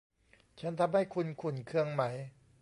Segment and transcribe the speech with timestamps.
[0.59, 2.03] ฉันทำให้คุณขุ่นเคืองไหม